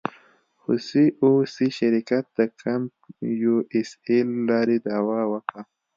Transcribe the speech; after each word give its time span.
خو 0.61 0.71
سي 0.87 1.03
او 1.23 1.31
سي 1.55 1.67
شرکت 1.77 2.25
د 2.37 2.39
کمپ 2.61 2.93
یو 3.41 3.55
اس 3.75 3.89
اې 4.07 4.19
له 4.29 4.37
لارې 4.49 4.77
دعوه 4.87 5.19
وکړه. 5.31 5.61